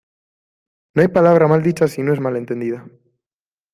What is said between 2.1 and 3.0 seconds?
es mal entendida.